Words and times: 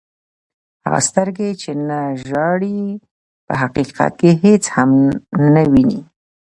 هغه 0.85 0.99
سترګي، 1.09 1.49
چي 1.61 1.71
نه 1.87 1.99
ژاړي 2.27 2.79
په 3.45 3.53
حقیقت 3.61 4.11
کښي 4.19 4.31
هيڅ 4.43 4.63
هم 4.75 4.91
نه 5.53 5.63
ويني. 5.71 6.01